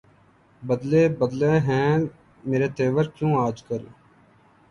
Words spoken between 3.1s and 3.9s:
کیوں آج کل